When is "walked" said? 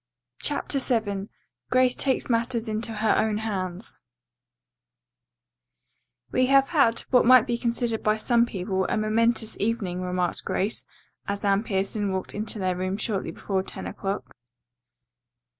12.11-12.33